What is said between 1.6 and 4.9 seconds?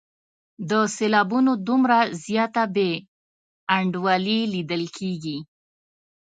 دومره زیاته بې انډولي لیدل